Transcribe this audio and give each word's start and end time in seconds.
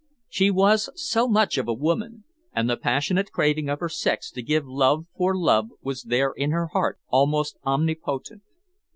She 0.27 0.49
was 0.49 0.89
so 0.95 1.27
much 1.27 1.59
of 1.59 1.67
a 1.67 1.75
woman, 1.75 2.23
and 2.53 2.67
the 2.67 2.75
passionate 2.75 3.31
craving 3.31 3.69
of 3.69 3.79
her 3.81 3.87
sex 3.87 4.31
to 4.31 4.41
give 4.41 4.65
love 4.67 5.05
for 5.15 5.37
love 5.37 5.69
was 5.83 6.01
there 6.05 6.31
in 6.31 6.49
her 6.49 6.69
heart, 6.73 6.97
almost 7.09 7.59
omnipotent. 7.63 8.41